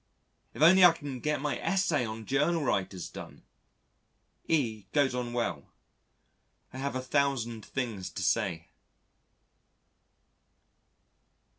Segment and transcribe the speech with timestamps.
[0.55, 3.43] If only I can get my Essay on Journal Writers done.
[4.47, 5.67] E goes on well.
[6.73, 8.69] I have a thousand things to say.